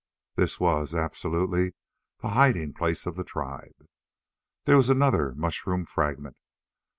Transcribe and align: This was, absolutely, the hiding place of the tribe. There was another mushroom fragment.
This 0.35 0.59
was, 0.59 0.95
absolutely, 0.95 1.75
the 2.21 2.29
hiding 2.29 2.73
place 2.73 3.05
of 3.05 3.15
the 3.15 3.23
tribe. 3.23 3.85
There 4.63 4.77
was 4.77 4.89
another 4.89 5.35
mushroom 5.35 5.85
fragment. 5.85 6.37